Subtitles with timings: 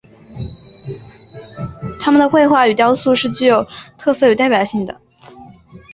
[1.99, 3.55] 他们的绘画与雕塑是最具
[3.99, 4.99] 特色与代表性的。